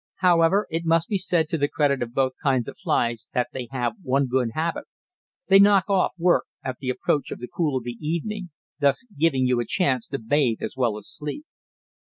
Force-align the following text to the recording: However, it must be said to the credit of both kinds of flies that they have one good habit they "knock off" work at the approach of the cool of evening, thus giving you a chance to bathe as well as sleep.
However, 0.15 0.65
it 0.71 0.83
must 0.83 1.09
be 1.09 1.19
said 1.19 1.47
to 1.49 1.59
the 1.59 1.67
credit 1.67 2.01
of 2.01 2.15
both 2.15 2.31
kinds 2.41 2.67
of 2.67 2.75
flies 2.75 3.29
that 3.35 3.49
they 3.53 3.67
have 3.69 3.93
one 4.01 4.25
good 4.25 4.49
habit 4.55 4.85
they 5.47 5.59
"knock 5.59 5.91
off" 5.91 6.13
work 6.17 6.45
at 6.63 6.77
the 6.79 6.89
approach 6.89 7.29
of 7.29 7.37
the 7.37 7.47
cool 7.47 7.77
of 7.77 7.85
evening, 7.85 8.49
thus 8.79 9.05
giving 9.15 9.45
you 9.45 9.59
a 9.59 9.65
chance 9.67 10.07
to 10.07 10.17
bathe 10.17 10.63
as 10.63 10.75
well 10.75 10.97
as 10.97 11.07
sleep. 11.07 11.45